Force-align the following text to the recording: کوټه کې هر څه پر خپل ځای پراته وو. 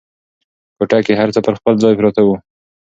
کوټه 0.77 0.99
کې 1.05 1.13
هر 1.19 1.29
څه 1.35 1.39
پر 1.45 1.53
خپل 1.59 1.73
ځای 1.83 1.93
پراته 1.99 2.21
وو. 2.23 2.35